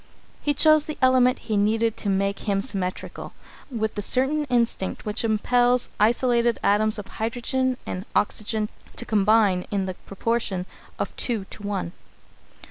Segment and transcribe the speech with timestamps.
[0.41, 3.33] He chose the element he needed to make him symmetrical,
[3.69, 9.85] with the certain instinct which impels isolated atoms of hydrogen and oxygen to combine in
[9.85, 10.65] the proportion
[10.97, 11.91] of two to one.